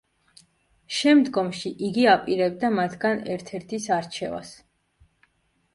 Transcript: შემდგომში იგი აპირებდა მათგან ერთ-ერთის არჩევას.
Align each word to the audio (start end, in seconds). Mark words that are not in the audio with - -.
შემდგომში 0.99 1.73
იგი 1.89 2.07
აპირებდა 2.15 2.73
მათგან 2.79 3.23
ერთ-ერთის 3.35 3.87
არჩევას. 4.01 4.57